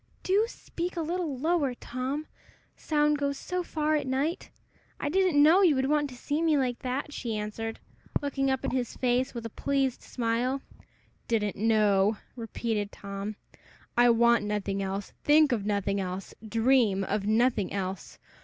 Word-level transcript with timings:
"Do 0.23 0.45
speak 0.47 0.97
a 0.97 1.01
little 1.03 1.37
lower, 1.37 1.75
Tom: 1.75 2.25
sound 2.75 3.19
goes 3.19 3.37
so 3.37 3.61
far 3.61 3.95
at 3.95 4.07
night! 4.07 4.49
I 4.99 5.09
didn't 5.09 5.43
know 5.43 5.61
you 5.61 5.75
would 5.75 5.89
want 5.89 6.09
to 6.09 6.15
see 6.15 6.41
me 6.41 6.57
like 6.57 6.79
that," 6.79 7.13
she 7.13 7.37
answered, 7.37 7.79
looking 8.19 8.49
up 8.49 8.65
in 8.65 8.71
his 8.71 8.97
face 8.97 9.35
with 9.35 9.45
a 9.45 9.51
pleased 9.51 10.01
smile. 10.01 10.63
"Didn't 11.27 11.55
know!" 11.55 12.17
repeated 12.35 12.91
Tom. 12.91 13.35
"I 13.95 14.09
want 14.09 14.43
nothing 14.43 14.81
else, 14.81 15.13
think 15.23 15.51
of 15.51 15.67
nothing 15.67 15.99
else, 15.99 16.33
dream 16.49 17.03
of 17.03 17.27
nothing 17.27 17.71
else. 17.71 18.17